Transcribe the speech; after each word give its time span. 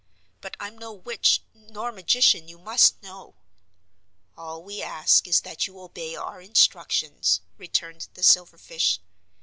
But 0.41 0.57
I'm 0.59 0.79
no 0.79 0.91
witch, 0.91 1.43
nor 1.53 1.91
magician, 1.91 2.47
you 2.47 2.57
must 2.57 2.99
know." 3.03 3.35
"All 4.35 4.63
we 4.63 4.81
ask 4.81 5.27
is 5.27 5.41
that 5.41 5.67
you 5.67 5.79
obey 5.79 6.15
our 6.15 6.41
instructions," 6.41 7.41
returned 7.55 8.07
the 8.15 8.23
silverfish. 8.23 8.97